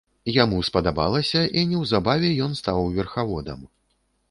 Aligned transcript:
Яму 0.35 0.61
спадабалася, 0.69 1.43
і 1.61 1.67
неўзабаве 1.75 2.33
ён 2.47 2.51
стаў 2.63 2.91
верхаводам. 2.99 3.59